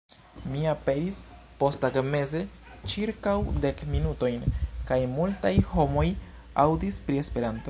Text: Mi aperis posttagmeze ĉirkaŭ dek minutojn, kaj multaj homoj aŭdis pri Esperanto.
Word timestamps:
Mi 0.51 0.61
aperis 0.69 1.19
posttagmeze 1.59 2.41
ĉirkaŭ 2.93 3.35
dek 3.67 3.85
minutojn, 3.93 4.49
kaj 4.93 5.01
multaj 5.15 5.55
homoj 5.77 6.11
aŭdis 6.67 7.05
pri 7.09 7.25
Esperanto. 7.27 7.59